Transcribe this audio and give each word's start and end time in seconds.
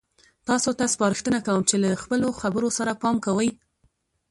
تاسو 0.47 0.69
ته 0.77 0.83
سپارښتنه 0.93 1.39
کوم 1.47 1.61
چې 1.69 1.75
له 1.83 1.89
خپلو 2.03 2.27
خبرو 2.41 2.69
سره 2.77 2.97
پام 3.01 3.15
کوئ. 3.25 3.49